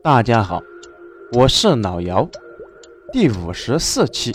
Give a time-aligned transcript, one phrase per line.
[0.00, 0.62] 大家好，
[1.32, 2.28] 我是老姚，
[3.12, 4.32] 第五十四期。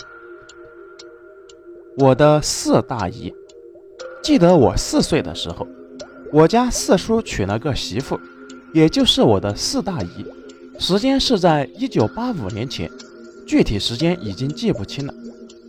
[1.96, 3.32] 我的四大姨，
[4.22, 5.66] 记得我四岁的时候，
[6.30, 8.20] 我家四叔娶了个媳妇，
[8.74, 10.26] 也就是我的四大姨。
[10.78, 12.90] 时间是在一九八五年前，
[13.46, 15.14] 具体时间已经记不清了，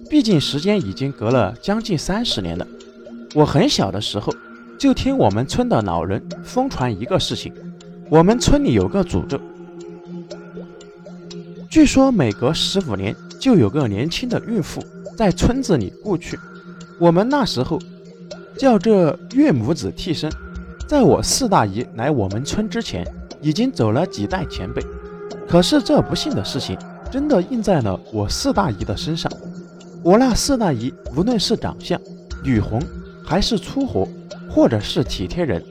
[0.10, 2.68] 毕竟时间已经隔了将近三十年了。
[3.34, 4.34] 我很小的时候，
[4.78, 7.54] 就听我们村的老人疯传一个事情。
[8.10, 9.40] 我们村里有个诅咒，
[11.76, 14.82] 据说每隔十五年就有个年轻的孕妇
[15.18, 16.40] 在村子里故去。
[16.98, 17.78] 我们那时候
[18.58, 20.32] 叫这岳母子替身。
[20.88, 23.06] 在我四大姨来我们村之前，
[23.42, 24.82] 已经走了几代前辈。
[25.50, 26.78] 可是这不幸的事情
[27.12, 29.30] 真的印在了我四大姨的身上。
[30.02, 32.00] 我那四大姨无论是长相、
[32.42, 32.82] 女红，
[33.22, 34.08] 还是粗活，
[34.50, 35.62] 或者是体贴人。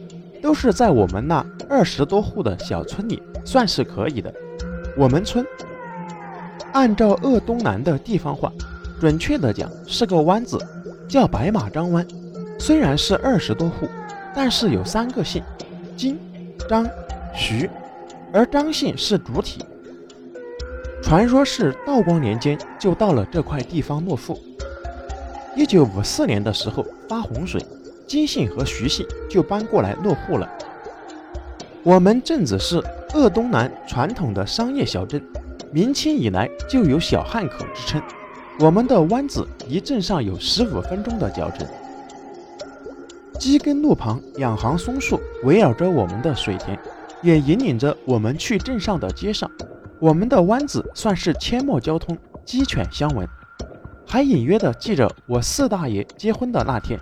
[0.42, 4.30] 都是在我们那二十多户的小村里算是可以的。
[4.98, 5.42] 我们村
[6.74, 8.52] 按照鄂东南的地方话，
[9.00, 10.58] 准确的讲是个湾子，
[11.08, 12.06] 叫白马张湾。
[12.58, 13.88] 虽然是二十多户，
[14.34, 15.42] 但是有三个姓：
[15.96, 16.18] 金、
[16.68, 16.84] 张、
[17.32, 17.70] 徐，
[18.32, 19.64] 而张姓是主体。
[21.00, 24.36] 传说是道光年间就到了这块地方落户。
[25.54, 27.64] 一九五四年的时候发洪水。
[28.06, 30.46] 金姓和徐姓就搬过来落户了。
[31.82, 32.82] 我们镇子是
[33.14, 35.22] 鄂东南传统的商业小镇，
[35.74, 38.00] 明清以来就有小汉口之称。
[38.60, 41.66] 我们的湾子离镇上有十五分钟的脚程。
[43.40, 46.78] 基根路旁两行松树围绕着我们的水田，
[47.22, 49.50] 也引领着我们去镇上的街上。
[49.98, 53.28] 我们的湾子算是阡陌交通，鸡犬相闻。
[54.06, 56.96] 还隐约的记着我四大爷结婚的那天。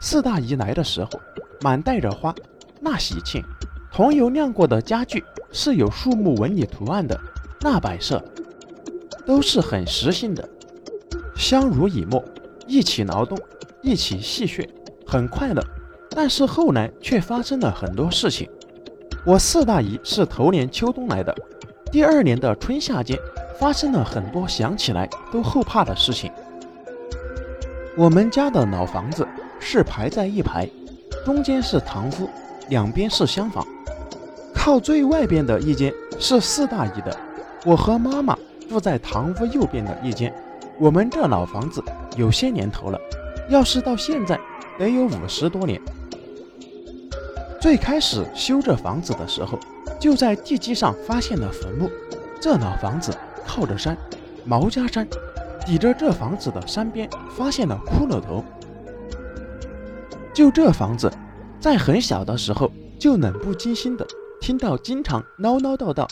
[0.00, 1.10] 四大姨来的时候，
[1.60, 2.34] 满带着花，
[2.80, 3.40] 那喜庆。
[3.92, 7.18] 桐油晾过的家具是有树木纹理图案的，
[7.60, 8.22] 那摆设
[9.26, 10.48] 都是很实心的。
[11.34, 12.24] 相濡以沫，
[12.66, 13.38] 一起劳动，
[13.82, 14.68] 一起戏谑，
[15.06, 15.62] 很快乐。
[16.10, 18.48] 但是后来却发生了很多事情。
[19.24, 21.34] 我四大姨是头年秋冬来的，
[21.90, 23.18] 第二年的春夏间
[23.58, 26.30] 发生了很多想起来都后怕的事情。
[27.96, 29.26] 我们家的老房子。
[29.58, 30.68] 是排在一排，
[31.24, 32.28] 中间是堂屋，
[32.68, 33.66] 两边是厢房。
[34.54, 37.18] 靠最外边的一间是四大姨的，
[37.66, 38.38] 我和妈妈
[38.68, 40.32] 住在堂屋右边的一间。
[40.78, 41.82] 我们这老房子
[42.16, 43.00] 有些年头了，
[43.48, 44.38] 要是到现在
[44.78, 45.82] 得有五十多年。
[47.60, 49.58] 最开始修这房子的时候，
[49.98, 51.90] 就在地基上发现了坟墓。
[52.40, 53.12] 这老房子
[53.44, 53.98] 靠着山，
[54.44, 55.04] 毛家山，
[55.66, 58.44] 抵着这房子的山边发现了骷髅头。
[60.32, 61.10] 就这房子，
[61.58, 64.06] 在很小的时候就冷不经心的
[64.40, 66.06] 听到经常唠唠叨叨。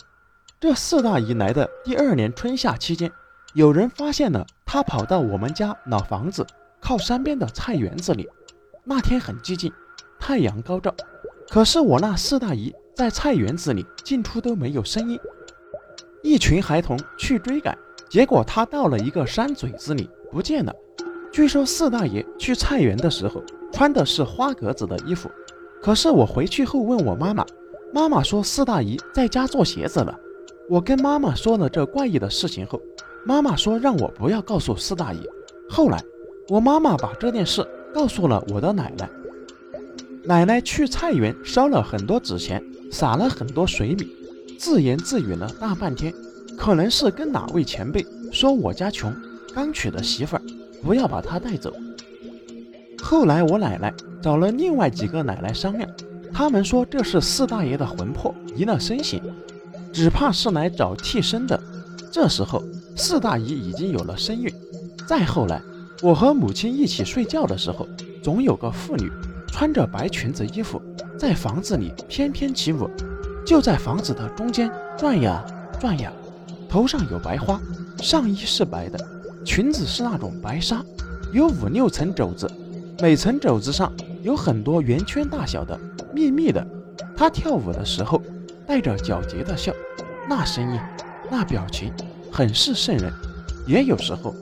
[0.59, 3.11] 这四大姨来的第二年春夏期间，
[3.53, 6.45] 有人发现了她跑到我们家老房子
[6.79, 8.27] 靠山边的菜园子里。
[8.83, 9.71] 那天很寂静，
[10.19, 10.93] 太阳高照，
[11.49, 15.19] 可是我那四大姨在菜园子里进出都没有声音。
[16.23, 17.77] 一群孩童去追赶，
[18.09, 20.73] 结果她到了一个山嘴子里不见了。
[21.31, 23.43] 据说四大爷去菜园的时候。
[23.73, 25.29] 穿的是花格子的衣服，
[25.81, 27.45] 可是我回去后问我妈妈，
[27.93, 30.17] 妈妈说四大姨在家做鞋子了。
[30.67, 32.81] 我跟妈妈说了这怪异的事情后，
[33.23, 35.19] 妈妈说让我不要告诉四大爷。
[35.69, 36.03] 后来
[36.49, 39.09] 我妈妈把这件事告诉了我的奶奶，
[40.23, 44.07] 奶奶去菜园烧了很多纸钱，撒了很多水米，
[44.57, 46.11] 自言自语了大半天，
[46.57, 49.13] 可能是跟哪位前辈说我家穷，
[49.53, 50.41] 刚娶的媳妇儿，
[50.83, 51.71] 不要把她带走。
[53.03, 55.87] 后来我奶奶找了另外几个奶奶商量，
[56.33, 59.21] 他们说这是四大爷的魂魄离了身形，
[59.95, 61.57] 只怕是来找替身的。
[62.11, 62.61] 这时候
[62.97, 64.53] 四大姨已经有了身孕。
[65.07, 65.61] 再后来，
[66.01, 67.87] 我和母亲一起睡觉的时候，
[68.21, 69.09] 总有个妇女
[69.47, 70.81] 穿着白裙子衣服
[71.17, 72.89] 在房子里翩翩起舞，
[73.45, 75.41] 就在房子的中间转呀
[75.79, 76.11] 转呀，
[76.67, 77.57] 头上有白花，
[78.01, 78.99] 上衣是白的，
[79.45, 80.83] 裙子是那种白纱，
[81.31, 82.51] 有五六层肘子。
[82.99, 83.93] 每层肘子上
[84.23, 85.79] 有很多圆圈大小的
[86.13, 86.65] 密密的，
[87.15, 88.21] 她跳舞的时候
[88.67, 89.73] 带着皎洁的笑，
[90.27, 90.79] 那声音，
[91.29, 91.93] 那表情，
[92.31, 93.11] 很是瘆人。
[93.67, 94.33] 也有时候，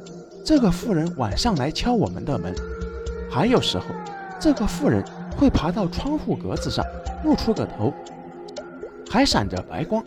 [0.46, 2.54] 这个妇人晚上来敲我们的门，
[3.30, 3.86] 还有时候，
[4.40, 5.04] 这个妇人
[5.38, 6.86] 会爬到窗户格子上
[7.24, 7.94] 露出个头，
[9.10, 10.04] 还闪着白光。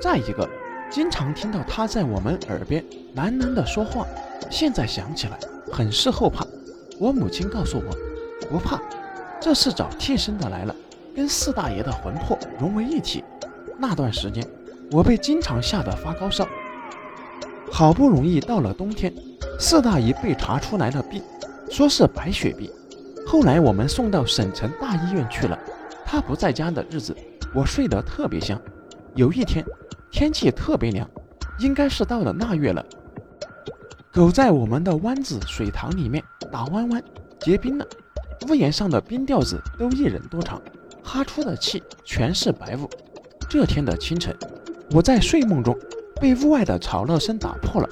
[0.00, 0.48] 再一个，
[0.90, 2.82] 经常听到她在我们耳边
[3.16, 4.06] 喃喃的说话，
[4.50, 5.38] 现在想起来
[5.72, 6.46] 很是后怕。
[6.98, 8.80] 我母亲告诉我，不怕，
[9.40, 10.74] 这是找替身的来了，
[11.18, 13.24] 跟四大爷的魂魄融为一体。
[13.76, 14.48] 那段时间，
[14.92, 16.46] 我被经常吓得发高烧。
[17.72, 19.12] 好不容易到了冬天，
[19.58, 21.20] 四大姨被查出来了病，
[21.68, 22.70] 说是白血病。
[23.26, 25.58] 后来我们送到省城大医院去了。
[26.06, 27.16] 他不在家的日子，
[27.52, 28.56] 我睡得特别香。
[29.16, 29.66] 有一天，
[30.12, 31.10] 天气特别凉，
[31.58, 32.86] 应该是到了腊月了。
[34.12, 36.22] 狗在我们的湾子水塘里面
[36.52, 37.02] 打弯弯，
[37.40, 37.84] 结冰了。
[38.48, 40.62] 屋檐上的冰吊子都一人多长，
[41.08, 42.86] 哈出的气全是白雾。
[43.48, 44.36] 这天的清晨，
[44.90, 45.74] 我在睡梦中
[46.20, 47.88] 被屋外的吵闹声打破了，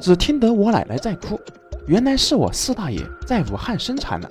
[0.00, 1.38] 只听得我奶奶在哭。
[1.86, 4.30] 原来是我四大爷在武汉生产了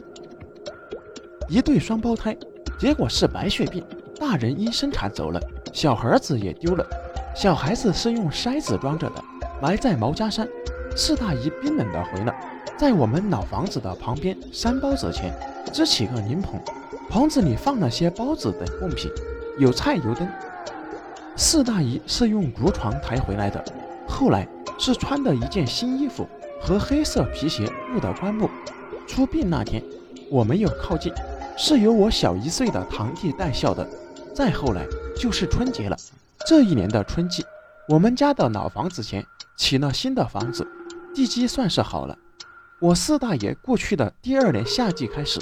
[1.48, 2.36] 一对双胞胎，
[2.80, 3.86] 结果是白血病，
[4.20, 5.40] 大人因生产走了，
[5.72, 6.84] 小孩子也丢了。
[7.36, 9.24] 小孩子是用筛子装着的，
[9.62, 10.48] 埋在毛家山。
[10.96, 12.34] 四大姨冰冷的回了，
[12.78, 15.32] 在我们老房子的旁边山包子前
[15.72, 16.60] 支起个灵棚，
[17.10, 19.12] 棚子里放了些包子等贡品，
[19.58, 20.28] 有菜油灯。
[21.36, 23.64] 四大姨是用竹床抬回来的，
[24.08, 24.48] 后来
[24.80, 26.28] 是穿的一件新衣服
[26.62, 28.50] 和黑色皮鞋入的棺木。
[29.08, 29.84] 出殡那天
[30.30, 31.14] 我没有靠近，
[31.58, 33.88] 是由我小一岁的堂弟带孝的。
[34.34, 34.86] 再后来
[35.16, 35.98] 就是春节了，
[36.48, 37.46] 这一年的春季，
[37.88, 39.24] 我们家的老房子前
[39.56, 40.68] 起了新的房子。
[41.14, 42.18] 地基算是好了。
[42.80, 45.40] 我四大爷过去的第二年夏季开始，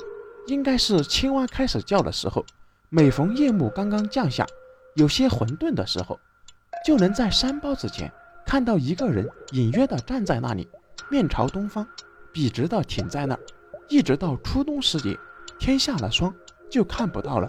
[0.48, 2.46] 应该是青蛙开始叫的时候。
[2.90, 4.46] 每逢夜幕刚刚降下，
[4.96, 6.20] 有些混沌的时候，
[6.86, 8.12] 就能在山包子前
[8.46, 10.68] 看到一个人隐约的站在那里，
[11.10, 11.88] 面朝东方，
[12.34, 13.40] 笔直的挺在那儿，
[13.88, 15.18] 一直到初冬时节，
[15.58, 16.34] 天下了霜，
[16.70, 17.48] 就看不到了。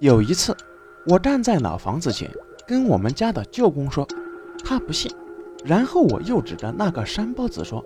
[0.00, 0.56] 有一次，
[1.06, 2.28] 我站在老房子前，
[2.66, 4.04] 跟我们家的舅公说，
[4.64, 5.14] 他不信。
[5.64, 7.84] 然后我又指着那个山包子说：“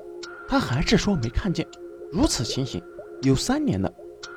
[0.48, 1.68] 他还是说没看见。”
[2.10, 2.82] 如此情形
[3.22, 3.92] 有三年了，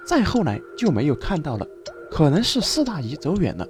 [0.06, 1.68] 再后来就没有看到了，
[2.10, 3.68] 可能是四大姨走远了。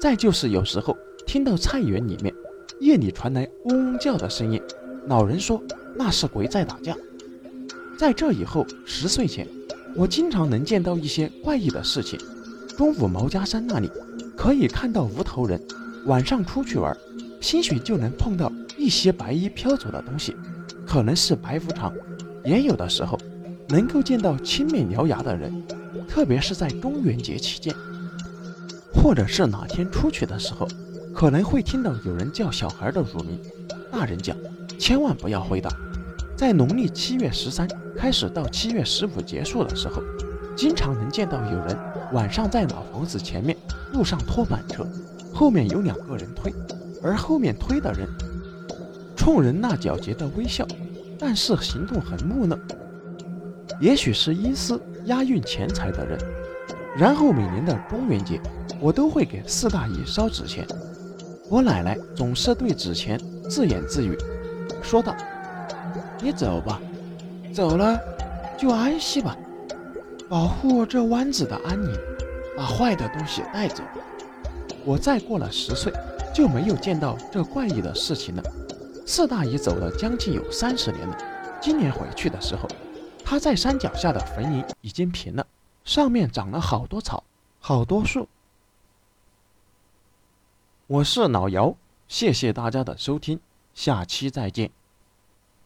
[0.00, 2.34] 再就是有时候听到菜园里面
[2.80, 4.60] 夜里传来嗡嗡叫的声音，
[5.06, 5.62] 老人说
[5.94, 6.96] 那是鬼在打架。
[7.98, 9.46] 在这以后十岁前，
[9.94, 12.18] 我经常能见到一些怪异的事情。
[12.76, 13.90] 中午毛家山那里
[14.36, 15.60] 可以看到无头人，
[16.06, 16.96] 晚上出去玩，
[17.40, 18.50] 兴许就能碰到。
[18.78, 20.34] 一些白衣飘走的东西，
[20.84, 21.92] 可能是白无常；
[22.42, 23.16] 也有的时候
[23.72, 25.50] 能够见到青面獠牙的人，
[26.06, 27.74] 特别是在中元节期间，
[28.92, 30.68] 或者是哪天出去的时候，
[31.14, 33.40] 可能会听到有人叫小孩的乳名。
[33.90, 34.36] 大人讲，
[34.78, 35.70] 千万不要回答。
[36.36, 37.66] 在农历七月十三
[37.96, 40.02] 开始到七月十五结束的时候，
[40.54, 41.74] 经常能见到有人
[42.12, 43.56] 晚上在老房子前面
[43.94, 44.86] 路上拖板车，
[45.32, 46.52] 后面有两个人推，
[47.02, 48.06] 而后面推的人。
[49.16, 50.66] 冲人那皎洁的微笑，
[51.18, 52.58] 但是行动很木讷，
[53.82, 56.16] 也许是阴司押运钱财的人。
[56.96, 58.40] 然后每年的中元节，
[58.78, 60.64] 我都会给四大姨烧纸钱。
[61.50, 63.20] 我奶奶总是对纸钱
[63.50, 64.16] 自言自语，
[64.80, 65.12] 说道
[66.22, 66.80] ：“你走吧，
[67.52, 67.98] 走了
[68.56, 69.36] 就安息吧，
[70.28, 71.92] 保护这湾子的安宁，
[72.56, 73.82] 把坏的东西带走。”
[74.86, 75.92] 我再过了十岁，
[76.32, 78.42] 就没有见到这怪异的事情了。
[79.04, 81.18] 四大姨走了将近有三十年了，
[81.60, 82.68] 今年回去的时候，
[83.32, 85.46] 他在山脚下的坟茔已经平了，
[85.84, 87.24] 上面长了好多草，
[87.60, 88.28] 好多树。
[90.86, 91.74] 我是老姚，
[92.06, 93.40] 谢谢大家的收听，
[93.72, 94.70] 下期再见。